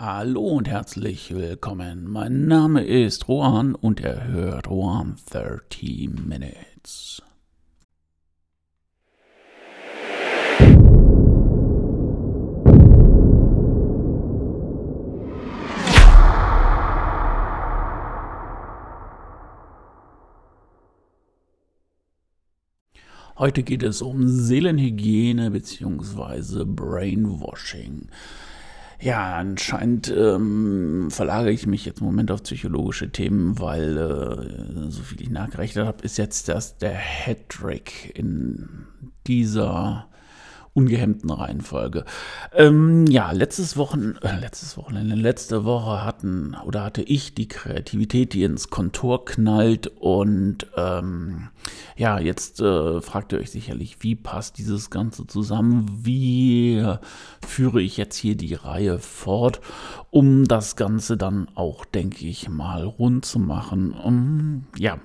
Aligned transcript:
Hallo 0.00 0.42
und 0.42 0.68
herzlich 0.68 1.34
willkommen. 1.34 2.08
Mein 2.08 2.46
Name 2.46 2.84
ist 2.84 3.26
Rohan 3.26 3.74
und 3.74 3.98
er 3.98 4.28
hört 4.28 4.70
Rohan 4.70 5.16
30 5.28 6.10
Minutes. 6.24 7.20
Heute 23.36 23.64
geht 23.64 23.82
es 23.82 24.00
um 24.00 24.28
Seelenhygiene 24.28 25.50
bzw. 25.50 26.64
Brainwashing. 26.64 28.08
Ja, 29.00 29.36
anscheinend 29.36 30.08
ähm, 30.10 31.08
verlagere 31.10 31.52
ich 31.52 31.66
mich 31.66 31.84
jetzt 31.84 32.00
im 32.00 32.06
Moment 32.06 32.32
auf 32.32 32.42
psychologische 32.42 33.10
Themen, 33.10 33.60
weil, 33.60 33.96
äh, 33.96 34.90
so 34.90 35.02
viel 35.02 35.22
ich 35.22 35.30
nachgerechnet 35.30 35.86
habe, 35.86 36.02
ist 36.02 36.18
jetzt 36.18 36.48
das 36.48 36.78
der 36.78 36.94
Hattrick 36.94 38.18
in 38.18 38.86
dieser 39.28 40.08
ungehemmten 40.74 41.30
Reihenfolge. 41.30 42.04
Ähm, 42.52 43.06
ja, 43.06 43.32
letztes 43.32 43.76
Wochen, 43.76 44.16
äh, 44.22 44.38
letztes 44.38 44.76
Wochenende, 44.76 45.14
letzte 45.14 45.64
Woche 45.64 46.04
hatten 46.04 46.56
oder 46.64 46.84
hatte 46.84 47.02
ich 47.02 47.34
die 47.34 47.48
Kreativität, 47.48 48.32
die 48.32 48.44
ins 48.44 48.70
Kontor 48.70 49.24
knallt 49.24 49.86
und 49.86 50.66
ähm, 50.76 51.48
ja, 51.96 52.18
jetzt 52.18 52.60
äh, 52.60 53.00
fragt 53.00 53.32
ihr 53.32 53.38
euch 53.38 53.50
sicherlich, 53.50 53.98
wie 54.00 54.14
passt 54.14 54.58
dieses 54.58 54.90
Ganze 54.90 55.26
zusammen? 55.26 55.86
Wie 56.02 56.84
führe 57.46 57.82
ich 57.82 57.96
jetzt 57.96 58.16
hier 58.16 58.36
die 58.36 58.54
Reihe 58.54 58.98
fort, 58.98 59.60
um 60.10 60.44
das 60.44 60.76
Ganze 60.76 61.16
dann 61.16 61.48
auch, 61.54 61.84
denke 61.84 62.26
ich 62.26 62.48
mal, 62.48 62.84
rund 62.84 63.24
zu 63.24 63.38
machen? 63.38 63.92
Um, 63.92 64.66
ja, 64.76 64.98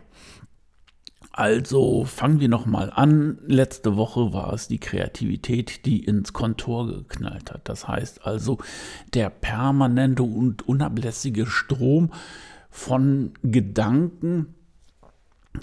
also 1.34 2.06
fangen 2.06 2.40
wir 2.40 2.48
nochmal 2.48 2.92
an. 2.94 3.40
Letzte 3.48 3.98
Woche 3.98 4.34
war 4.34 4.54
es 4.54 4.68
die 4.68 4.80
Kreativität, 4.80 5.84
die 5.86 6.06
ins 6.06 6.32
Kontor 6.32 6.88
geknallt 6.88 7.52
hat. 7.52 7.68
Das 7.68 7.88
heißt 7.88 8.26
also 8.26 8.60
der 9.16 9.32
permanente 9.32 10.22
und 10.22 10.68
unablässige 10.68 11.48
Strom 11.48 12.12
von 12.70 13.34
Gedanken, 13.42 14.54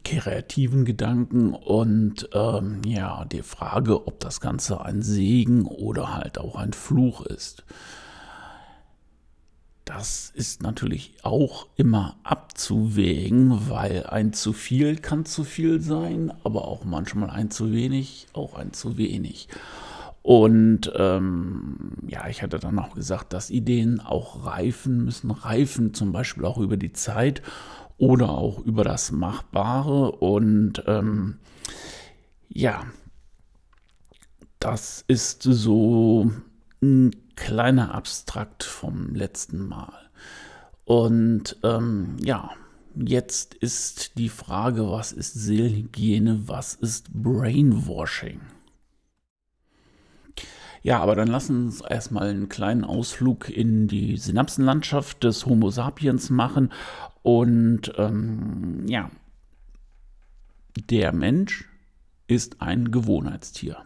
kreativen 0.02 0.84
Gedanken 0.84 1.54
und 1.54 2.28
ähm, 2.32 2.82
ja, 2.84 3.24
die 3.26 3.42
Frage, 3.42 4.08
ob 4.08 4.18
das 4.18 4.40
Ganze 4.40 4.84
ein 4.84 5.02
Segen 5.02 5.66
oder 5.66 6.14
halt 6.16 6.38
auch 6.38 6.56
ein 6.56 6.72
Fluch 6.72 7.24
ist. 7.26 7.64
Das 9.92 10.30
ist 10.32 10.62
natürlich 10.62 11.14
auch 11.24 11.66
immer 11.74 12.14
abzuwägen, 12.22 13.68
weil 13.68 14.06
ein 14.06 14.32
zu 14.32 14.52
viel 14.52 14.96
kann 14.96 15.24
zu 15.24 15.42
viel 15.42 15.80
sein, 15.80 16.32
aber 16.44 16.68
auch 16.68 16.84
manchmal 16.84 17.28
ein 17.28 17.50
zu 17.50 17.72
wenig, 17.72 18.28
auch 18.32 18.54
ein 18.54 18.72
zu 18.72 18.98
wenig. 18.98 19.48
Und 20.22 20.92
ähm, 20.94 21.96
ja, 22.06 22.28
ich 22.28 22.40
hatte 22.40 22.60
dann 22.60 22.78
auch 22.78 22.94
gesagt, 22.94 23.32
dass 23.32 23.50
Ideen 23.50 23.98
auch 23.98 24.46
reifen 24.46 25.04
müssen, 25.04 25.32
reifen 25.32 25.92
zum 25.92 26.12
Beispiel 26.12 26.44
auch 26.44 26.58
über 26.58 26.76
die 26.76 26.92
Zeit 26.92 27.42
oder 27.98 28.30
auch 28.30 28.60
über 28.60 28.84
das 28.84 29.10
Machbare. 29.10 30.12
Und 30.12 30.84
ähm, 30.86 31.38
ja, 32.48 32.84
das 34.60 35.04
ist 35.08 35.42
so 35.42 36.30
ein 36.82 37.14
kleiner 37.36 37.94
Abstrakt 37.94 38.64
vom 38.64 39.14
letzten 39.14 39.66
Mal. 39.66 40.10
Und 40.84 41.56
ähm, 41.62 42.16
ja, 42.22 42.50
jetzt 42.94 43.54
ist 43.54 44.18
die 44.18 44.28
Frage, 44.28 44.90
was 44.90 45.12
ist 45.12 45.34
Seelenhygiene, 45.34 46.48
was 46.48 46.74
ist 46.74 47.12
Brainwashing? 47.12 48.40
Ja, 50.82 51.00
aber 51.00 51.14
dann 51.14 51.28
lassen 51.28 51.58
wir 51.58 51.66
uns 51.66 51.80
erstmal 51.82 52.30
einen 52.30 52.48
kleinen 52.48 52.84
Ausflug 52.84 53.50
in 53.50 53.86
die 53.86 54.16
Synapsenlandschaft 54.16 55.22
des 55.24 55.44
Homo 55.44 55.70
sapiens 55.70 56.30
machen. 56.30 56.72
Und 57.22 57.92
ähm, 57.98 58.86
ja, 58.88 59.10
der 60.88 61.12
Mensch 61.12 61.68
ist 62.26 62.62
ein 62.62 62.90
Gewohnheitstier. 62.90 63.84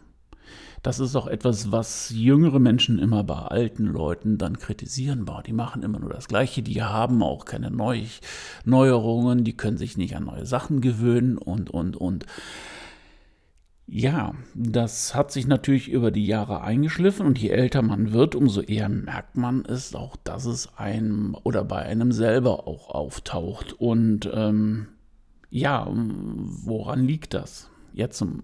Das 0.84 1.00
ist 1.00 1.17
auch 1.17 1.27
etwas, 1.28 1.72
was 1.72 2.11
jüngere 2.11 2.59
Menschen 2.59 2.99
immer 2.99 3.25
bei 3.25 3.37
alten 3.39 3.87
Leuten 3.87 4.37
dann 4.37 4.59
kritisieren. 4.59 5.25
Boah, 5.25 5.43
die 5.43 5.55
machen 5.55 5.83
immer 5.83 5.99
nur 5.99 6.11
das 6.11 6.28
Gleiche, 6.28 6.62
die 6.62 6.83
haben 6.83 7.22
auch 7.22 7.47
keine 7.47 7.71
Neu 7.71 8.03
Neuerungen, 8.67 9.44
die 9.44 9.56
können 9.56 9.78
sich 9.78 9.97
nicht 9.97 10.15
an 10.15 10.27
neue 10.27 10.44
Sachen 10.44 10.83
gewöhnen 10.83 11.39
und, 11.39 11.71
und, 11.71 11.97
und. 11.97 12.27
Ja, 13.87 14.34
das 14.55 15.15
hat 15.15 15.33
sich 15.33 15.47
natürlich 15.47 15.89
über 15.91 16.11
die 16.11 16.27
Jahre 16.27 16.61
eingeschliffen 16.61 17.25
und 17.25 17.39
je 17.39 17.49
älter 17.49 17.81
man 17.81 18.12
wird, 18.12 18.34
umso 18.34 18.61
eher 18.61 18.91
merkt 18.91 19.39
man 19.39 19.65
es 19.65 19.94
auch, 19.94 20.17
dass 20.17 20.44
es 20.44 20.77
einem 20.77 21.34
oder 21.44 21.65
bei 21.65 21.78
einem 21.78 22.12
selber 22.12 22.69
auch 22.69 22.91
auftaucht. 22.91 23.73
Und 23.73 24.31
ähm, 24.34 24.89
ja, 25.49 25.89
woran 25.91 27.06
liegt 27.06 27.33
das? 27.33 27.71
Jetzt 27.94 28.19
zum 28.19 28.43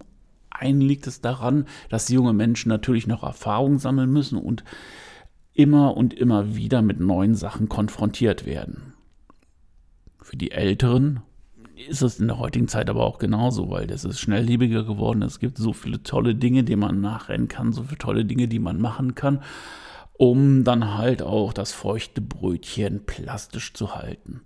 einen 0.51 0.81
liegt 0.81 1.07
es 1.07 1.21
daran, 1.21 1.65
dass 1.89 2.09
junge 2.09 2.33
Menschen 2.33 2.69
natürlich 2.69 3.07
noch 3.07 3.23
Erfahrung 3.23 3.79
sammeln 3.79 4.11
müssen 4.11 4.37
und 4.37 4.63
immer 5.53 5.97
und 5.97 6.13
immer 6.13 6.55
wieder 6.55 6.81
mit 6.81 6.99
neuen 6.99 7.35
Sachen 7.35 7.67
konfrontiert 7.69 8.45
werden. 8.45 8.93
Für 10.21 10.37
die 10.37 10.51
Älteren 10.51 11.21
ist 11.89 12.03
es 12.03 12.19
in 12.19 12.27
der 12.27 12.37
heutigen 12.37 12.67
Zeit 12.67 12.89
aber 12.89 13.03
auch 13.05 13.17
genauso, 13.17 13.69
weil 13.69 13.89
es 13.89 14.05
ist 14.05 14.19
schnelllebiger 14.19 14.83
geworden. 14.83 15.23
Es 15.23 15.39
gibt 15.39 15.57
so 15.57 15.73
viele 15.73 16.03
tolle 16.03 16.35
Dinge, 16.35 16.63
die 16.63 16.75
man 16.75 17.01
nachrennen 17.01 17.47
kann, 17.47 17.73
so 17.73 17.83
viele 17.83 17.97
tolle 17.97 18.25
Dinge, 18.25 18.47
die 18.47 18.59
man 18.59 18.79
machen 18.79 19.15
kann 19.15 19.41
um 20.21 20.63
dann 20.63 20.99
halt 20.99 21.23
auch 21.23 21.51
das 21.51 21.71
feuchte 21.71 22.21
Brötchen 22.21 23.07
plastisch 23.07 23.73
zu 23.73 23.95
halten. 23.95 24.41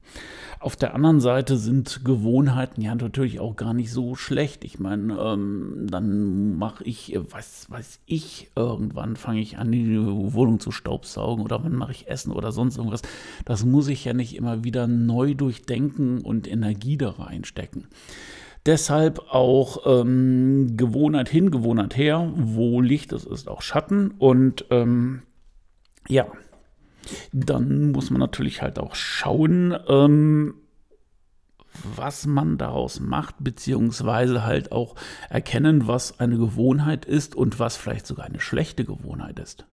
Auf 0.65 0.75
der 0.75 0.95
anderen 0.95 1.19
Seite 1.19 1.57
sind 1.57 2.03
Gewohnheiten 2.03 2.81
ja 2.81 2.95
natürlich 2.95 3.39
auch 3.39 3.55
gar 3.55 3.75
nicht 3.75 3.91
so 3.91 4.15
schlecht. 4.15 4.65
Ich 4.65 4.79
meine, 4.79 5.13
ähm, 5.13 5.85
dann 5.91 6.57
mache 6.57 6.83
ich, 6.85 7.15
was 7.29 7.69
weiß 7.69 7.99
ich, 8.07 8.49
irgendwann 8.55 9.15
fange 9.15 9.41
ich 9.41 9.59
an, 9.59 9.71
die 9.71 9.95
Wohnung 9.95 10.59
zu 10.59 10.71
staubsaugen 10.71 11.45
oder 11.45 11.63
wann 11.63 11.75
mache 11.75 11.91
ich 11.91 12.07
Essen 12.07 12.31
oder 12.31 12.51
sonst 12.51 12.77
irgendwas. 12.77 13.03
Das 13.45 13.63
muss 13.63 13.87
ich 13.89 14.05
ja 14.05 14.13
nicht 14.13 14.35
immer 14.35 14.63
wieder 14.63 14.87
neu 14.87 15.35
durchdenken 15.35 16.21
und 16.21 16.47
Energie 16.47 16.97
da 16.97 17.11
reinstecken. 17.11 17.85
Deshalb 18.65 19.19
auch 19.29 19.85
ähm, 19.85 20.77
Gewohnheit 20.77 21.29
hin, 21.29 21.51
Gewohnheit 21.51 21.95
her. 21.95 22.33
Wo 22.35 22.81
Licht 22.81 23.13
ist, 23.13 23.27
ist 23.27 23.47
auch 23.47 23.61
Schatten. 23.61 24.15
Und 24.17 24.65
ähm, 24.71 25.21
ja, 26.07 26.25
dann 27.31 27.91
muss 27.91 28.09
man 28.09 28.19
natürlich 28.19 28.61
halt 28.61 28.79
auch 28.79 28.95
schauen, 28.95 29.75
ähm, 29.87 30.55
was 31.95 32.25
man 32.25 32.57
daraus 32.57 32.99
macht, 32.99 33.35
beziehungsweise 33.39 34.45
halt 34.45 34.71
auch 34.71 34.95
erkennen, 35.29 35.87
was 35.87 36.19
eine 36.19 36.37
Gewohnheit 36.37 37.05
ist 37.05 37.35
und 37.35 37.59
was 37.59 37.75
vielleicht 37.75 38.07
sogar 38.07 38.25
eine 38.25 38.39
schlechte 38.39 38.85
Gewohnheit 38.85 39.39
ist. 39.39 39.65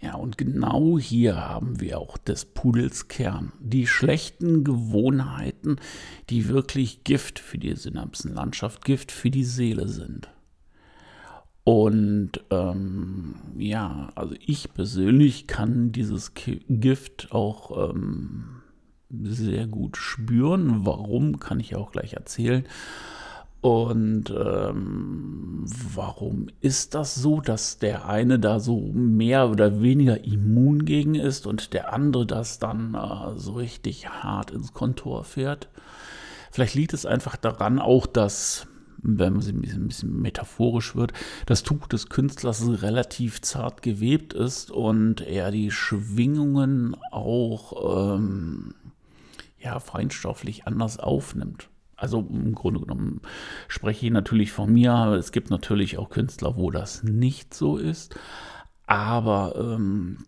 Ja, 0.00 0.14
und 0.14 0.38
genau 0.38 0.96
hier 0.98 1.36
haben 1.36 1.80
wir 1.80 1.98
auch 1.98 2.18
des 2.18 2.44
Pudels 2.44 3.08
Kern. 3.08 3.52
Die 3.58 3.88
schlechten 3.88 4.62
Gewohnheiten, 4.62 5.76
die 6.30 6.48
wirklich 6.48 7.02
Gift 7.02 7.40
für 7.40 7.58
die 7.58 7.74
Synapsenlandschaft, 7.74 8.84
Gift 8.84 9.10
für 9.10 9.30
die 9.30 9.44
Seele 9.44 9.88
sind. 9.88 10.30
Und 11.68 12.30
ähm, 12.48 13.34
ja, 13.58 14.08
also 14.14 14.34
ich 14.40 14.72
persönlich 14.72 15.46
kann 15.46 15.92
dieses 15.92 16.32
Gift 16.34 17.30
auch 17.30 17.90
ähm, 17.90 18.62
sehr 19.10 19.66
gut 19.66 19.98
spüren. 19.98 20.86
Warum, 20.86 21.40
kann 21.40 21.60
ich 21.60 21.76
auch 21.76 21.92
gleich 21.92 22.14
erzählen. 22.14 22.64
Und 23.60 24.30
ähm, 24.30 25.62
warum 25.94 26.46
ist 26.62 26.94
das 26.94 27.14
so, 27.16 27.42
dass 27.42 27.78
der 27.78 28.08
eine 28.08 28.38
da 28.38 28.60
so 28.60 28.90
mehr 28.94 29.50
oder 29.50 29.82
weniger 29.82 30.24
immun 30.24 30.86
gegen 30.86 31.16
ist 31.16 31.46
und 31.46 31.74
der 31.74 31.92
andere 31.92 32.24
das 32.24 32.58
dann 32.58 32.94
äh, 32.94 33.38
so 33.38 33.52
richtig 33.52 34.08
hart 34.08 34.52
ins 34.52 34.72
Kontor 34.72 35.22
fährt? 35.22 35.68
Vielleicht 36.50 36.76
liegt 36.76 36.94
es 36.94 37.04
einfach 37.04 37.36
daran 37.36 37.78
auch, 37.78 38.06
dass 38.06 38.66
wenn 39.02 39.34
man 39.34 39.46
ein 39.46 39.60
bisschen, 39.88 40.20
metaphorisch 40.20 40.96
wird, 40.96 41.12
das 41.46 41.62
Tuch 41.62 41.86
des 41.86 42.08
Künstlers 42.08 42.82
relativ 42.82 43.40
zart 43.42 43.82
gewebt 43.82 44.32
ist 44.32 44.70
und 44.70 45.20
er 45.20 45.50
die 45.50 45.70
Schwingungen 45.70 46.96
auch 47.10 48.16
ähm, 48.16 48.74
ja, 49.58 49.80
feinstofflich 49.80 50.66
anders 50.66 50.98
aufnimmt. 50.98 51.68
Also 51.96 52.20
im 52.20 52.54
Grunde 52.54 52.80
genommen 52.80 53.20
spreche 53.66 54.06
ich 54.06 54.12
natürlich 54.12 54.52
von 54.52 54.72
mir. 54.72 55.16
Es 55.18 55.32
gibt 55.32 55.50
natürlich 55.50 55.98
auch 55.98 56.10
Künstler, 56.10 56.56
wo 56.56 56.70
das 56.70 57.02
nicht 57.02 57.54
so 57.54 57.76
ist. 57.76 58.14
Aber 58.86 59.54
ähm, 59.56 60.18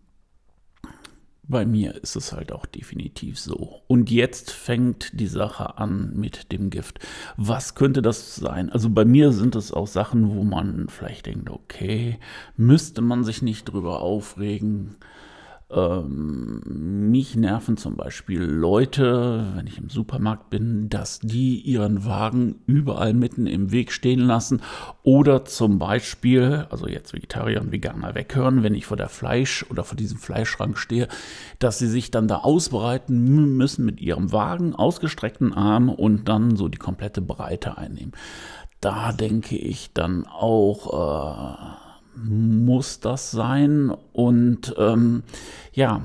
bei 1.51 1.65
mir 1.65 1.93
ist 2.01 2.15
es 2.15 2.33
halt 2.33 2.51
auch 2.51 2.65
definitiv 2.65 3.39
so. 3.39 3.81
Und 3.87 4.09
jetzt 4.09 4.51
fängt 4.51 5.19
die 5.19 5.27
Sache 5.27 5.77
an 5.77 6.13
mit 6.15 6.51
dem 6.51 6.69
Gift. 6.69 6.99
Was 7.37 7.75
könnte 7.75 8.01
das 8.01 8.35
sein? 8.35 8.71
Also 8.71 8.89
bei 8.89 9.05
mir 9.05 9.31
sind 9.31 9.55
es 9.55 9.71
auch 9.71 9.87
Sachen, 9.87 10.35
wo 10.35 10.43
man 10.43 10.87
vielleicht 10.89 11.27
denkt, 11.27 11.49
okay, 11.49 12.17
müsste 12.57 13.01
man 13.01 13.23
sich 13.23 13.41
nicht 13.41 13.65
drüber 13.65 14.01
aufregen. 14.01 14.95
Ähm, 15.73 16.61
mich 17.11 17.35
nerven 17.35 17.77
zum 17.77 17.95
Beispiel 17.95 18.41
Leute, 18.41 19.53
wenn 19.55 19.67
ich 19.67 19.77
im 19.77 19.89
Supermarkt 19.89 20.49
bin, 20.49 20.89
dass 20.89 21.19
die 21.19 21.61
ihren 21.61 22.05
Wagen 22.05 22.55
überall 22.65 23.13
mitten 23.13 23.47
im 23.47 23.71
Weg 23.71 23.93
stehen 23.93 24.19
lassen 24.19 24.61
oder 25.03 25.45
zum 25.45 25.79
Beispiel, 25.79 26.67
also 26.69 26.87
jetzt 26.87 27.13
Vegetarier 27.13 27.61
und 27.61 27.71
Veganer 27.71 28.15
weghören, 28.15 28.63
wenn 28.63 28.75
ich 28.75 28.85
vor 28.85 28.97
der 28.97 29.07
Fleisch 29.07 29.65
oder 29.69 29.85
vor 29.85 29.95
diesem 29.95 30.17
Fleischschrank 30.17 30.77
stehe, 30.77 31.07
dass 31.59 31.79
sie 31.79 31.87
sich 31.87 32.11
dann 32.11 32.27
da 32.27 32.39
ausbreiten 32.39 33.55
müssen 33.55 33.85
mit 33.85 34.01
ihrem 34.01 34.33
Wagen, 34.33 34.75
ausgestreckten 34.75 35.53
Arm 35.53 35.89
und 35.89 36.27
dann 36.27 36.57
so 36.57 36.67
die 36.67 36.79
komplette 36.79 37.21
Breite 37.21 37.77
einnehmen. 37.77 38.11
Da 38.81 39.13
denke 39.13 39.55
ich 39.55 39.93
dann 39.93 40.25
auch, 40.25 41.77
äh, 41.77 41.90
muss 42.15 42.99
das 42.99 43.31
sein? 43.31 43.91
Und 44.13 44.75
ähm, 44.77 45.23
ja, 45.73 46.01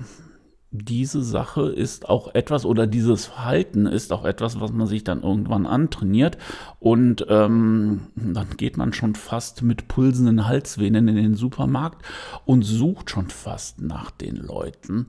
diese 0.71 1.23
Sache 1.23 1.69
ist 1.71 2.09
auch 2.09 2.35
etwas 2.35 2.65
oder 2.65 2.87
dieses 2.87 3.27
Verhalten 3.27 3.87
ist 3.87 4.13
auch 4.13 4.25
etwas, 4.25 4.61
was 4.61 4.73
man 4.73 4.87
sich 4.87 5.05
dann 5.05 5.23
irgendwann 5.23 5.67
antrainiert 5.67 6.39
und 6.81 7.27
ähm, 7.29 8.09
dann 8.15 8.57
geht 8.57 8.77
man 8.77 8.93
schon 8.93 9.15
fast 9.15 9.63
mit 9.63 9.89
pulsenden 9.89 10.47
Halsvenen 10.47 11.09
in 11.09 11.17
den 11.17 11.35
Supermarkt 11.35 12.05
und 12.45 12.63
sucht 12.63 13.11
schon 13.11 13.29
fast 13.29 13.81
nach 13.81 14.11
den 14.11 14.37
Leuten, 14.37 15.07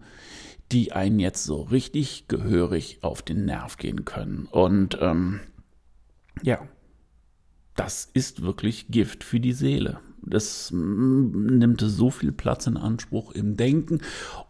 die 0.71 0.91
einen 0.91 1.19
jetzt 1.19 1.43
so 1.43 1.63
richtig 1.63 2.27
gehörig 2.27 2.99
auf 3.01 3.21
den 3.21 3.45
Nerv 3.45 3.77
gehen 3.77 4.05
können. 4.05 4.47
Und 4.51 4.97
ähm, 5.01 5.39
ja, 6.43 6.59
das 7.75 8.09
ist 8.13 8.41
wirklich 8.41 8.87
Gift 8.89 9.23
für 9.23 9.39
die 9.39 9.53
Seele. 9.53 9.99
Das 10.21 10.71
nimmt 10.71 11.81
so 11.81 12.09
viel 12.09 12.31
Platz 12.31 12.67
in 12.67 12.77
Anspruch 12.77 13.31
im 13.31 13.55
Denken 13.55 14.01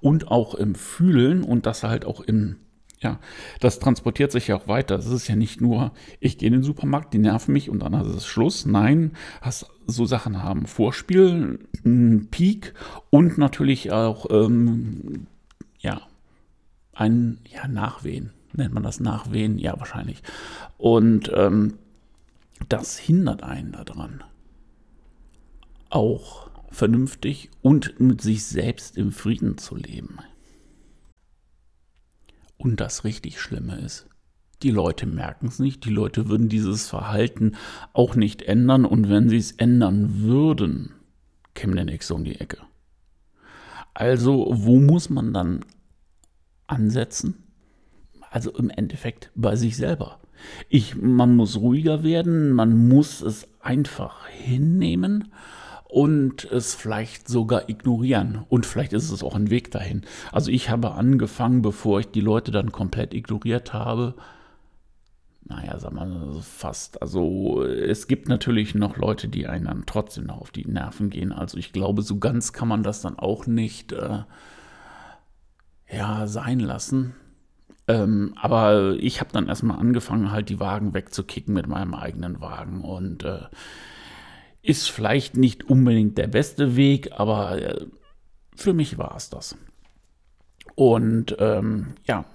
und 0.02 0.30
auch 0.30 0.56
im 0.56 0.76
Fühlen 0.76 1.44
und 1.44 1.66
das 1.66 1.84
halt 1.84 2.06
auch 2.06 2.22
im, 2.22 2.56
ja, 3.00 3.20
das 3.60 3.80
transportiert 3.80 4.32
sich 4.32 4.48
ja 4.48 4.56
auch 4.56 4.68
weiter. 4.68 4.96
Es 4.96 5.08
ist 5.08 5.28
ja 5.28 5.36
nicht 5.36 5.62
nur, 5.62 5.92
ich 6.20 6.38
gehe 6.38 6.48
in 6.48 6.54
den 6.54 6.64
Supermarkt, 6.64 7.14
die 7.14 7.20
nerven 7.20 7.54
mich 7.54 7.70
und 7.70 7.80
dann 7.80 7.94
ist 7.94 8.16
es 8.16 8.26
Schluss. 8.26 8.66
Nein, 8.66 9.12
hast, 9.42 9.68
so 9.86 10.06
Sachen 10.06 10.42
haben 10.42 10.66
Vorspiel, 10.66 11.60
Peak 12.32 12.74
und 13.10 13.38
natürlich 13.38 13.92
auch, 13.92 14.26
ähm, 14.32 15.28
ja, 15.80 16.02
ein 16.94 17.40
ja, 17.48 17.68
Nachwehen. 17.68 18.32
Nennt 18.54 18.74
man 18.74 18.84
das 18.84 19.00
Nachwehen? 19.00 19.60
Ja, 19.60 19.80
wahrscheinlich. 19.80 20.24
Und 20.78 21.32
ähm, 21.34 21.76
das 22.70 22.98
hindert 22.98 23.44
einen 23.44 23.74
daran, 23.74 24.24
auch 25.90 26.50
vernünftig 26.70 27.50
und 27.62 28.00
mit 28.00 28.22
sich 28.22 28.46
selbst 28.46 28.98
im 28.98 29.12
Frieden 29.12 29.58
zu 29.58 29.76
leben. 29.76 30.20
Und 32.58 32.80
das 32.80 33.04
richtig 33.04 33.40
Schlimme 33.40 33.80
ist, 33.80 34.08
die 34.64 34.72
Leute 34.72 35.06
merken 35.06 35.48
es 35.48 35.60
nicht, 35.60 35.86
die 35.86 35.92
Leute 35.92 36.30
würden 36.30 36.50
dieses 36.50 36.88
Verhalten 36.88 37.56
auch 37.94 38.16
nicht 38.16 38.42
ändern 38.42 38.86
und 38.86 39.10
wenn 39.10 39.30
sie 39.30 39.38
es 39.38 39.52
ändern 39.52 40.22
würden, 40.22 40.94
käme 41.54 41.76
der 41.76 41.86
nächste 41.86 42.16
um 42.16 42.24
die 42.24 42.40
Ecke. 42.40 42.58
Also, 43.94 44.48
wo 44.52 44.80
muss 44.80 45.10
man 45.10 45.34
dann 45.34 45.66
ansetzen? 46.68 47.44
Also 48.30 48.52
im 48.52 48.70
Endeffekt 48.70 49.32
bei 49.36 49.56
sich 49.56 49.78
selber. 49.78 50.20
Ich, 50.70 50.96
man 50.96 51.36
muss 51.36 51.58
ruhiger 51.58 52.04
werden, 52.04 52.52
man 52.52 52.88
muss 52.88 53.22
es 53.22 53.48
einfach 53.60 54.28
hinnehmen 54.28 55.32
und 55.90 56.44
es 56.46 56.76
vielleicht 56.76 57.28
sogar 57.28 57.70
ignorieren. 57.70 58.46
Und 58.50 58.66
vielleicht 58.66 58.94
ist 58.94 59.10
es 59.12 59.24
auch 59.24 59.36
ein 59.36 59.50
Weg 59.50 59.72
dahin. 59.72 60.02
Also 60.32 60.52
ich 60.52 60.70
habe 60.70 60.92
angefangen, 60.92 61.62
bevor 61.62 62.00
ich 62.02 62.08
die 62.12 62.22
Leute 62.22 62.52
dann 62.52 62.72
komplett 62.72 63.14
ignoriert 63.14 63.74
habe, 63.74 64.16
naja, 65.46 65.80
sag 65.80 65.94
mal, 65.94 66.42
fast. 66.42 67.02
Also 67.02 67.64
es 67.64 68.08
gibt 68.08 68.28
natürlich 68.28 68.76
noch 68.76 68.98
Leute, 68.98 69.30
die 69.30 69.48
einen 69.48 69.66
dann 69.66 69.84
trotzdem 69.86 70.26
noch 70.26 70.42
auf 70.42 70.52
die 70.52 70.66
Nerven 70.66 71.10
gehen. 71.10 71.32
Also 71.32 71.58
ich 71.58 71.72
glaube, 71.72 72.02
so 72.02 72.18
ganz 72.18 72.52
kann 72.52 72.68
man 72.68 72.84
das 72.84 73.02
dann 73.02 73.18
auch 73.18 73.48
nicht 73.48 73.94
äh, 73.94 74.24
ja, 75.90 76.28
sein 76.28 76.60
lassen. 76.60 77.16
Ähm, 77.88 78.34
aber 78.36 78.98
ich 79.00 79.22
habe 79.22 79.32
dann 79.32 79.48
erstmal 79.48 79.80
angefangen, 79.80 80.32
halt 80.32 80.50
die 80.50 80.60
Wagen 80.60 80.94
wegzukicken 80.94 81.54
mit 81.54 81.68
meinem 81.68 81.94
eigenen 81.94 82.42
Wagen. 82.42 82.82
Und 82.82 83.24
äh, 83.24 83.44
ist 84.68 84.90
vielleicht 84.90 85.38
nicht 85.38 85.70
unbedingt 85.70 86.18
der 86.18 86.28
beste 86.28 86.76
Weg, 86.76 87.12
aber 87.14 87.62
äh, 87.62 87.86
für 88.56 88.74
mich 88.74 88.98
war 88.98 89.16
es 89.16 89.30
das. 89.30 89.58
Und 90.76 91.36
ähm, 91.40 91.96
ja, 92.06 92.26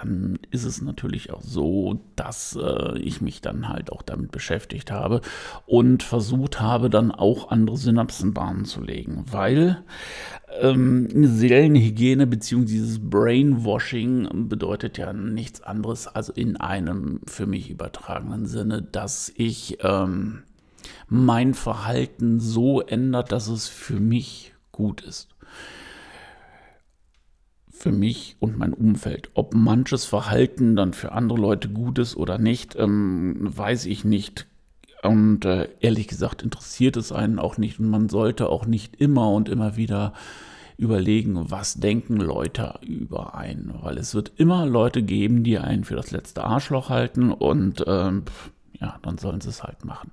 dann 0.00 0.38
ist 0.50 0.64
es 0.64 0.80
natürlich 0.80 1.30
auch 1.32 1.42
so, 1.42 2.00
dass 2.16 2.56
äh, 2.60 2.98
ich 2.98 3.20
mich 3.20 3.40
dann 3.40 3.68
halt 3.68 3.92
auch 3.92 4.02
damit 4.02 4.32
beschäftigt 4.32 4.90
habe 4.90 5.20
und 5.66 6.02
versucht 6.02 6.60
habe, 6.60 6.90
dann 6.90 7.10
auch 7.10 7.50
andere 7.50 7.76
Synapsenbahnen 7.76 8.64
zu 8.64 8.80
legen, 8.80 9.24
weil 9.30 9.82
ähm, 10.60 11.08
Seelenhygiene 11.26 12.26
bzw. 12.26 12.64
dieses 12.64 13.10
Brainwashing 13.10 14.48
bedeutet 14.48 14.96
ja 14.98 15.12
nichts 15.12 15.62
anderes, 15.62 16.06
also 16.06 16.32
in 16.32 16.56
einem 16.56 17.20
für 17.26 17.46
mich 17.46 17.70
übertragenen 17.70 18.46
Sinne, 18.46 18.82
dass 18.82 19.32
ich 19.36 19.78
ähm, 19.82 20.44
mein 21.08 21.54
Verhalten 21.54 22.40
so 22.40 22.80
ändert, 22.80 23.32
dass 23.32 23.48
es 23.48 23.68
für 23.68 24.00
mich 24.00 24.54
gut 24.72 25.02
ist 25.02 25.28
für 27.80 27.92
mich 27.92 28.36
und 28.40 28.58
mein 28.58 28.74
Umfeld. 28.74 29.30
Ob 29.32 29.54
manches 29.54 30.04
Verhalten 30.04 30.76
dann 30.76 30.92
für 30.92 31.12
andere 31.12 31.38
Leute 31.40 31.70
gut 31.70 31.98
ist 31.98 32.14
oder 32.14 32.36
nicht, 32.36 32.76
ähm, 32.76 33.38
weiß 33.40 33.86
ich 33.86 34.04
nicht. 34.04 34.46
Und 35.02 35.46
äh, 35.46 35.70
ehrlich 35.80 36.06
gesagt 36.06 36.42
interessiert 36.42 36.98
es 36.98 37.10
einen 37.10 37.38
auch 37.38 37.56
nicht. 37.56 37.80
Und 37.80 37.88
man 37.88 38.10
sollte 38.10 38.50
auch 38.50 38.66
nicht 38.66 38.96
immer 38.96 39.30
und 39.30 39.48
immer 39.48 39.76
wieder 39.76 40.12
überlegen, 40.76 41.50
was 41.50 41.80
denken 41.80 42.18
Leute 42.18 42.74
über 42.82 43.34
einen. 43.34 43.72
Weil 43.80 43.96
es 43.96 44.14
wird 44.14 44.32
immer 44.36 44.66
Leute 44.66 45.02
geben, 45.02 45.42
die 45.42 45.56
einen 45.56 45.84
für 45.84 45.96
das 45.96 46.10
letzte 46.10 46.44
Arschloch 46.44 46.90
halten 46.90 47.32
und 47.32 47.82
ähm, 47.86 48.24
ja, 48.78 48.98
dann 49.00 49.16
sollen 49.16 49.40
sie 49.40 49.48
es 49.48 49.62
halt 49.62 49.86
machen. 49.86 50.10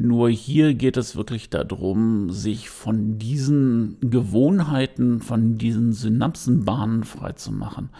Nur 0.00 0.30
hier 0.30 0.74
geht 0.74 0.96
es 0.96 1.16
wirklich 1.16 1.50
darum, 1.50 2.30
sich 2.30 2.70
von 2.70 3.18
diesen 3.18 3.96
Gewohnheiten, 4.00 5.20
von 5.20 5.58
diesen 5.58 5.92
Synapsenbahnen 5.92 7.02
freizumachen. 7.02 7.90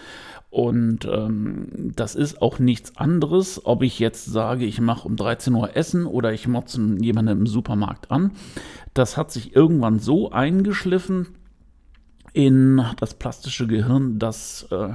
Und 0.49 1.07
ähm, 1.07 1.93
das 1.97 2.15
ist 2.15 2.41
auch 2.41 2.61
nichts 2.61 2.97
anderes, 2.97 3.67
ob 3.67 3.83
ich 3.83 3.99
jetzt 3.99 4.27
sage, 4.27 4.65
ich 4.65 4.81
mache 4.81 5.09
um 5.09 5.17
13 5.17 5.53
Uhr 5.55 5.77
Essen 5.77 6.07
oder 6.07 6.33
ich 6.33 6.47
motze 6.47 6.81
jemanden 7.01 7.41
im 7.41 7.47
Supermarkt 7.49 8.13
an. 8.13 8.31
Das 8.95 9.17
hat 9.17 9.33
sich 9.33 9.57
irgendwann 9.57 9.99
so 9.99 10.31
eingeschliffen 10.31 11.27
in 12.33 12.81
das 13.01 13.15
plastische 13.15 13.67
Gehirn, 13.67 14.21
dass 14.21 14.69
äh, 14.71 14.95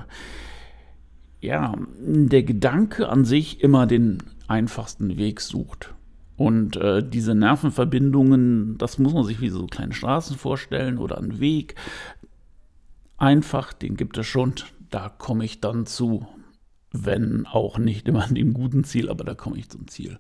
ja, 1.42 1.76
der 2.00 2.44
Gedanke 2.44 3.10
an 3.10 3.26
sich 3.26 3.62
immer 3.62 3.88
den 3.88 4.20
einfachsten 4.48 5.18
Weg 5.18 5.42
sucht. 5.42 5.93
Und 6.36 6.78
äh, 6.78 7.08
diese 7.08 7.36
Nervenverbindungen, 7.36 8.78
das 8.78 8.98
muss 8.98 9.13
man 9.13 9.24
sich 9.24 9.40
wie 9.40 9.50
so 9.50 9.68
kleine 9.68 9.94
Straßen 9.94 10.38
vorstellen 10.38 10.98
oder 10.98 11.18
einen 11.18 11.40
Weg. 11.40 11.75
Einfach, 13.18 13.74
den 13.74 13.96
gibt 13.96 14.18
es 14.18 14.25
schon. 14.25 14.54
Da 14.90 15.10
komme 15.10 15.46
ich 15.46 15.62
dann 15.62 15.86
zu, 15.86 16.28
wenn 16.92 17.46
auch 17.46 17.78
nicht 17.78 18.08
immer 18.08 18.24
an 18.24 18.36
dem 18.36 18.54
guten 18.54 18.84
Ziel, 18.84 19.10
aber 19.10 19.24
da 19.24 19.36
komme 19.36 19.58
ich 19.58 19.70
zum 19.70 19.88
Ziel. 19.88 20.20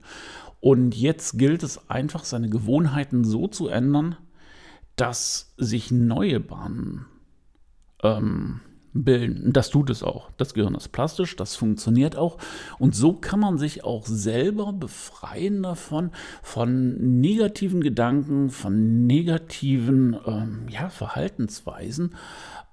Und 0.59 0.95
jetzt 0.95 1.37
gilt 1.37 1.63
es 1.63 1.89
einfach, 1.89 2.23
seine 2.23 2.49
Gewohnheiten 2.49 3.23
so 3.23 3.47
zu 3.47 3.67
ändern, 3.67 4.15
dass 4.95 5.53
sich 5.57 5.91
neue 5.91 6.39
Bahnen 6.39 7.05
ähm, 8.03 8.61
bilden. 8.93 9.53
Das 9.53 9.69
tut 9.69 9.89
es 9.89 10.03
auch. 10.03 10.29
Das 10.37 10.53
Gehirn 10.53 10.75
ist 10.75 10.89
plastisch, 10.89 11.35
das 11.35 11.55
funktioniert 11.55 12.15
auch. 12.15 12.37
Und 12.79 12.95
so 12.95 13.13
kann 13.13 13.39
man 13.39 13.57
sich 13.57 13.83
auch 13.83 14.05
selber 14.05 14.73
befreien 14.73 15.63
davon, 15.63 16.11
von 16.41 17.19
negativen 17.21 17.81
Gedanken, 17.81 18.49
von 18.49 19.05
negativen 19.05 20.15
ähm, 20.25 20.67
ja, 20.69 20.89
Verhaltensweisen 20.89 22.15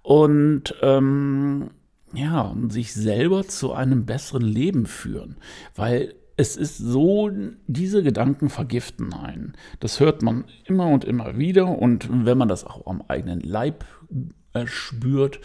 und 0.03 0.75
ähm, 0.83 1.71
ja, 2.13 2.55
sich 2.69 2.93
selber 2.93 3.47
zu 3.47 3.73
einem 3.73 4.05
besseren 4.05 4.43
Leben 4.43 4.87
führen. 4.87 5.37
Weil 5.77 6.15
es 6.41 6.57
ist 6.57 6.79
so, 6.79 7.31
diese 7.67 8.03
Gedanken 8.03 8.49
vergiften 8.49 9.13
einen. 9.13 9.53
Das 9.79 10.01
hört 10.01 10.23
man 10.23 10.45
immer 10.65 10.89
und 10.89 11.05
immer 11.05 11.37
wieder 11.37 11.79
und 11.79 12.09
wenn 12.25 12.39
man 12.39 12.49
das 12.49 12.65
auch 12.65 12.87
am 12.87 13.03
eigenen 13.09 13.41
Leib 13.41 13.85
äh, 14.55 14.67
spürt, 14.67 15.39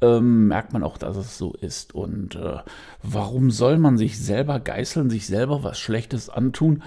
ähm, 0.00 0.48
merkt 0.48 0.72
man 0.72 0.82
auch, 0.82 0.98
dass 0.98 1.16
es 1.16 1.38
so 1.38 1.52
ist. 1.52 1.94
Und 1.94 2.34
äh, 2.34 2.58
warum 3.00 3.52
soll 3.52 3.78
man 3.78 3.96
sich 3.96 4.18
selber 4.18 4.58
geißeln, 4.58 5.08
sich 5.08 5.28
selber 5.28 5.62
was 5.62 5.78
Schlechtes 5.78 6.28
antun, 6.28 6.82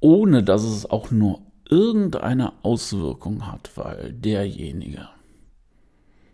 ohne 0.00 0.42
dass 0.42 0.62
es 0.62 0.88
auch 0.90 1.10
nur 1.10 1.40
irgendeine 1.70 2.52
Auswirkung 2.62 3.50
hat, 3.50 3.70
weil 3.76 4.12
derjenige, 4.12 5.08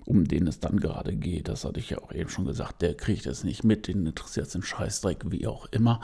um 0.04 0.26
den 0.26 0.48
es 0.48 0.58
dann 0.58 0.80
gerade 0.80 1.14
geht, 1.14 1.46
das 1.46 1.64
hatte 1.64 1.78
ich 1.78 1.90
ja 1.90 1.98
auch 1.98 2.12
eben 2.12 2.28
schon 2.28 2.46
gesagt, 2.46 2.82
der 2.82 2.94
kriegt 2.94 3.26
es 3.26 3.44
nicht 3.44 3.62
mit, 3.62 3.86
den 3.86 4.04
interessiert 4.04 4.46
es 4.46 4.52
den 4.52 4.62
Scheißdreck, 4.62 5.30
wie 5.30 5.46
auch 5.46 5.66
immer. 5.70 6.00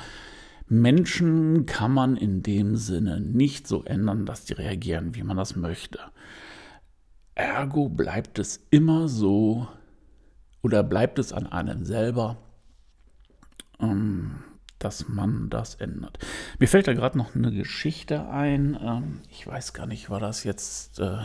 Menschen 0.72 1.66
kann 1.66 1.92
man 1.92 2.16
in 2.16 2.42
dem 2.42 2.76
Sinne 2.76 3.20
nicht 3.20 3.68
so 3.68 3.84
ändern, 3.84 4.24
dass 4.24 4.46
die 4.46 4.54
reagieren, 4.54 5.14
wie 5.14 5.22
man 5.22 5.36
das 5.36 5.54
möchte. 5.54 5.98
Ergo 7.34 7.90
bleibt 7.90 8.38
es 8.38 8.66
immer 8.70 9.06
so 9.06 9.68
oder 10.62 10.82
bleibt 10.82 11.18
es 11.18 11.34
an 11.34 11.46
einem 11.46 11.84
selber, 11.84 12.38
ähm, 13.80 14.42
dass 14.82 15.08
man 15.08 15.48
das 15.48 15.76
ändert. 15.76 16.18
Mir 16.58 16.66
fällt 16.66 16.88
da 16.88 16.94
gerade 16.94 17.16
noch 17.16 17.34
eine 17.34 17.52
Geschichte 17.52 18.28
ein. 18.28 18.76
Ähm, 18.82 19.20
ich 19.30 19.46
weiß 19.46 19.74
gar 19.74 19.86
nicht, 19.86 20.10
war 20.10 20.18
das 20.18 20.42
jetzt, 20.44 20.98
äh, 20.98 21.18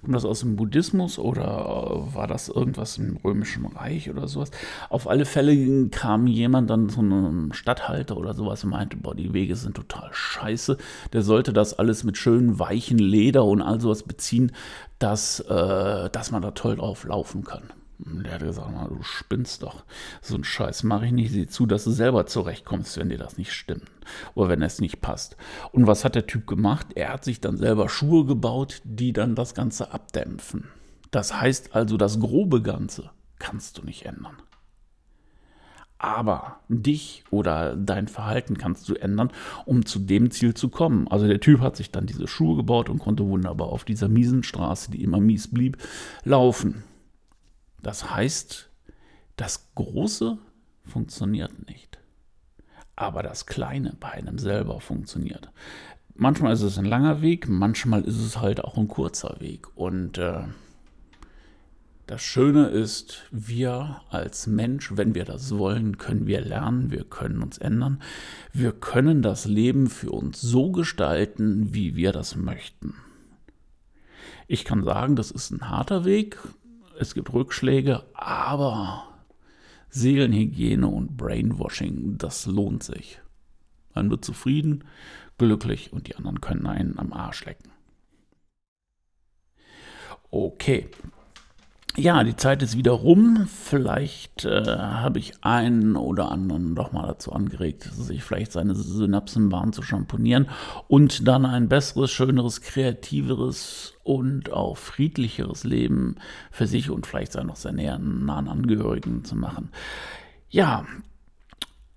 kommt 0.00 0.14
das 0.14 0.24
aus 0.24 0.40
dem 0.40 0.56
Buddhismus 0.56 1.18
oder 1.18 1.42
äh, 1.42 2.14
war 2.14 2.26
das 2.28 2.48
irgendwas 2.48 2.98
im 2.98 3.16
Römischen 3.16 3.66
Reich 3.66 4.08
oder 4.08 4.28
sowas? 4.28 4.50
Auf 4.88 5.08
alle 5.08 5.24
Fälle 5.24 5.88
kam 5.88 6.26
jemand 6.26 6.70
dann 6.70 6.88
zu 6.88 7.00
einem 7.00 7.52
Stadthalter 7.52 8.16
oder 8.16 8.34
sowas 8.34 8.62
und 8.62 8.70
meinte, 8.70 8.96
boah, 8.96 9.14
die 9.14 9.34
Wege 9.34 9.56
sind 9.56 9.74
total 9.74 10.10
scheiße. 10.12 10.76
Der 11.12 11.22
sollte 11.22 11.52
das 11.52 11.78
alles 11.78 12.04
mit 12.04 12.16
schönen 12.16 12.58
weichen 12.58 12.98
Leder 12.98 13.44
und 13.44 13.62
all 13.62 13.80
sowas 13.80 14.04
beziehen, 14.04 14.52
dass, 15.00 15.40
äh, 15.40 16.08
dass 16.10 16.30
man 16.30 16.42
da 16.42 16.52
toll 16.52 16.76
drauf 16.76 17.04
laufen 17.04 17.42
kann. 17.42 17.64
Der 18.04 18.34
hat 18.34 18.40
gesagt, 18.40 18.90
du 18.90 19.02
spinnst 19.02 19.62
doch. 19.62 19.84
So 20.20 20.34
ein 20.36 20.44
Scheiß 20.44 20.82
mache 20.82 21.06
ich 21.06 21.12
nicht. 21.12 21.32
Sieh 21.32 21.46
zu, 21.46 21.66
dass 21.66 21.84
du 21.84 21.90
selber 21.90 22.26
zurechtkommst, 22.26 22.96
wenn 22.98 23.10
dir 23.10 23.18
das 23.18 23.38
nicht 23.38 23.52
stimmt. 23.52 23.90
Oder 24.34 24.50
wenn 24.50 24.62
es 24.62 24.80
nicht 24.80 25.00
passt. 25.00 25.36
Und 25.70 25.86
was 25.86 26.04
hat 26.04 26.14
der 26.14 26.26
Typ 26.26 26.46
gemacht? 26.46 26.88
Er 26.94 27.12
hat 27.12 27.24
sich 27.24 27.40
dann 27.40 27.56
selber 27.56 27.88
Schuhe 27.88 28.24
gebaut, 28.24 28.80
die 28.84 29.12
dann 29.12 29.34
das 29.34 29.54
Ganze 29.54 29.92
abdämpfen. 29.92 30.68
Das 31.10 31.38
heißt 31.40 31.76
also, 31.76 31.96
das 31.96 32.18
grobe 32.18 32.62
Ganze 32.62 33.10
kannst 33.38 33.78
du 33.78 33.82
nicht 33.82 34.04
ändern. 34.04 34.36
Aber 35.98 36.56
dich 36.68 37.22
oder 37.30 37.76
dein 37.76 38.08
Verhalten 38.08 38.58
kannst 38.58 38.88
du 38.88 38.94
ändern, 38.94 39.30
um 39.66 39.86
zu 39.86 40.00
dem 40.00 40.32
Ziel 40.32 40.52
zu 40.54 40.68
kommen. 40.68 41.06
Also 41.06 41.28
der 41.28 41.38
Typ 41.38 41.60
hat 41.60 41.76
sich 41.76 41.92
dann 41.92 42.06
diese 42.06 42.26
Schuhe 42.26 42.56
gebaut 42.56 42.88
und 42.88 42.98
konnte 42.98 43.24
wunderbar 43.24 43.68
auf 43.68 43.84
dieser 43.84 44.08
miesen 44.08 44.42
Straße, 44.42 44.90
die 44.90 45.04
immer 45.04 45.20
mies 45.20 45.46
blieb, 45.46 45.76
laufen. 46.24 46.82
Das 47.82 48.10
heißt, 48.10 48.70
das 49.36 49.74
Große 49.74 50.38
funktioniert 50.84 51.66
nicht. 51.68 51.98
Aber 52.94 53.22
das 53.22 53.46
Kleine 53.46 53.96
bei 53.98 54.10
einem 54.10 54.38
selber 54.38 54.80
funktioniert. 54.80 55.50
Manchmal 56.14 56.52
ist 56.52 56.62
es 56.62 56.78
ein 56.78 56.84
langer 56.84 57.22
Weg, 57.22 57.48
manchmal 57.48 58.02
ist 58.02 58.18
es 58.18 58.38
halt 58.38 58.62
auch 58.62 58.76
ein 58.76 58.88
kurzer 58.88 59.36
Weg. 59.40 59.76
Und 59.76 60.18
äh, 60.18 60.44
das 62.06 62.20
Schöne 62.20 62.66
ist, 62.66 63.22
wir 63.30 64.02
als 64.10 64.46
Mensch, 64.46 64.96
wenn 64.96 65.14
wir 65.14 65.24
das 65.24 65.56
wollen, 65.56 65.96
können 65.96 66.26
wir 66.26 66.42
lernen, 66.42 66.90
wir 66.90 67.04
können 67.04 67.42
uns 67.42 67.58
ändern. 67.58 68.02
Wir 68.52 68.72
können 68.72 69.22
das 69.22 69.46
Leben 69.46 69.88
für 69.88 70.10
uns 70.10 70.40
so 70.40 70.70
gestalten, 70.70 71.72
wie 71.72 71.96
wir 71.96 72.12
das 72.12 72.36
möchten. 72.36 72.94
Ich 74.46 74.66
kann 74.66 74.84
sagen, 74.84 75.16
das 75.16 75.30
ist 75.30 75.50
ein 75.50 75.70
harter 75.70 76.04
Weg, 76.04 76.38
es 76.98 77.14
gibt 77.14 77.32
Rückschläge, 77.32 78.04
aber 78.14 79.08
Seelenhygiene 79.90 80.86
und 80.86 81.16
Brainwashing, 81.16 82.18
das 82.18 82.46
lohnt 82.46 82.82
sich. 82.82 83.20
Man 83.94 84.10
wird 84.10 84.24
zufrieden, 84.24 84.84
glücklich 85.38 85.92
und 85.92 86.08
die 86.08 86.16
anderen 86.16 86.40
können 86.40 86.66
einen 86.66 86.98
am 86.98 87.12
Arsch 87.12 87.44
lecken. 87.44 87.70
Okay, 90.30 90.88
ja, 91.96 92.24
die 92.24 92.36
Zeit 92.36 92.62
ist 92.62 92.76
wieder 92.76 92.92
rum. 92.92 93.46
Vielleicht 93.46 94.46
äh, 94.46 94.64
habe 94.64 95.18
ich 95.18 95.34
einen 95.42 95.96
oder 95.96 96.30
anderen 96.30 96.74
doch 96.74 96.92
mal 96.92 97.06
dazu 97.06 97.32
angeregt, 97.32 97.84
sich 97.84 98.24
vielleicht 98.24 98.52
seine 98.52 98.74
Synapsenbahn 98.74 99.72
zu 99.72 99.82
schamponieren 99.82 100.48
und 100.88 101.28
dann 101.28 101.44
ein 101.44 101.68
besseres, 101.68 102.10
schöneres, 102.10 102.62
kreativeres 102.62 103.94
und 104.04 104.52
auch 104.52 104.78
friedlicheres 104.78 105.64
Leben 105.64 106.16
für 106.50 106.66
sich 106.66 106.88
und 106.88 107.06
vielleicht 107.06 107.36
auch 107.36 107.44
noch 107.44 107.56
seine 107.56 107.98
nahen 107.98 108.48
Angehörigen 108.48 109.24
zu 109.24 109.36
machen. 109.36 109.70
Ja, 110.48 110.86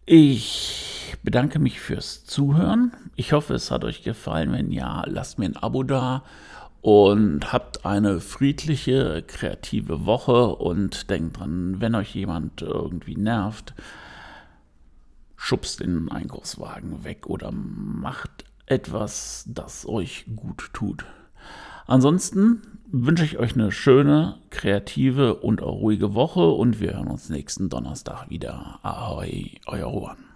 ich 0.05 1.15
bedanke 1.23 1.57
mich 1.57 1.79
fürs 1.79 2.25
Zuhören. 2.25 2.91
Ich 3.15 3.33
hoffe, 3.33 3.53
es 3.53 3.71
hat 3.71 3.85
euch 3.85 4.03
gefallen. 4.03 4.51
Wenn 4.51 4.71
ja, 4.71 5.03
lasst 5.07 5.39
mir 5.39 5.45
ein 5.45 5.57
Abo 5.57 5.83
da 5.83 6.23
und 6.85 7.51
habt 7.51 7.83
eine 7.83 8.19
friedliche, 8.19 9.23
kreative 9.25 10.05
Woche 10.05 10.55
und 10.55 11.09
denkt 11.09 11.39
dran, 11.39 11.77
wenn 11.81 11.95
euch 11.95 12.13
jemand 12.13 12.61
irgendwie 12.61 13.15
nervt, 13.15 13.73
schubst 15.35 15.79
den 15.79 16.11
Einkaufswagen 16.11 17.03
weg 17.03 17.25
oder 17.25 17.51
macht 17.51 18.45
etwas, 18.67 19.45
das 19.47 19.87
euch 19.87 20.25
gut 20.35 20.69
tut. 20.73 21.05
Ansonsten 21.87 22.61
wünsche 22.91 23.25
ich 23.25 23.39
euch 23.39 23.55
eine 23.55 23.71
schöne, 23.71 24.37
kreative 24.51 25.37
und 25.37 25.63
auch 25.63 25.79
ruhige 25.81 26.13
Woche 26.13 26.47
und 26.47 26.79
wir 26.79 26.93
hören 26.93 27.07
uns 27.07 27.29
nächsten 27.29 27.67
Donnerstag 27.67 28.29
wieder. 28.29 28.77
Ahoi, 28.83 29.57
euer 29.65 29.91
Juan. 29.91 30.34